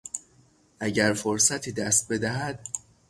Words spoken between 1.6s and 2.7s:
دست بدهد